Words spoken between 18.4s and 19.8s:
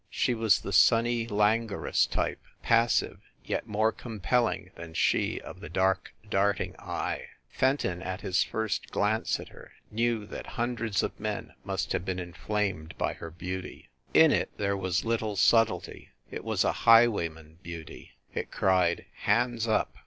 cried: "Hands